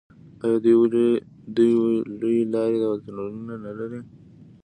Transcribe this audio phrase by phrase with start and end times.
[0.43, 0.57] آیا
[1.55, 1.81] دوی
[2.19, 4.01] لویې لارې او تونلونه نلري؟